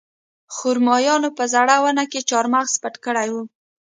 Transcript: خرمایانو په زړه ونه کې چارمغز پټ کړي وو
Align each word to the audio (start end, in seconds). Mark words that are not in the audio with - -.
خرمایانو 0.55 1.29
په 1.37 1.43
زړه 1.53 1.75
ونه 1.83 2.03
کې 2.11 2.27
چارمغز 2.29 2.73
پټ 2.81 2.95
کړي 3.05 3.27
وو 3.33 3.43